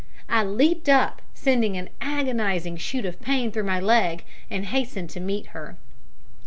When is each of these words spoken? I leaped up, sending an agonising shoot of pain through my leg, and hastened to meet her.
I 0.27 0.43
leaped 0.43 0.89
up, 0.89 1.21
sending 1.35 1.77
an 1.77 1.89
agonising 2.01 2.77
shoot 2.77 3.05
of 3.05 3.21
pain 3.21 3.51
through 3.51 3.65
my 3.65 3.79
leg, 3.79 4.23
and 4.49 4.65
hastened 4.65 5.11
to 5.11 5.19
meet 5.19 5.45
her. 5.53 5.77